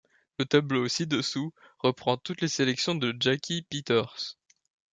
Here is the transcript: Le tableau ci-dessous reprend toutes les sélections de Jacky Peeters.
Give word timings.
Le 0.39 0.45
tableau 0.45 0.87
ci-dessous 0.87 1.53
reprend 1.77 2.17
toutes 2.17 2.41
les 2.41 2.47
sélections 2.47 2.95
de 2.95 3.15
Jacky 3.19 3.61
Peeters. 3.61 4.35